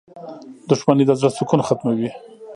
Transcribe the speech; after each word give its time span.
•دښمني 0.69 1.03
د 1.07 1.11
زړۀ 1.19 1.29
سکون 1.37 1.61
ختموي. 1.67 2.09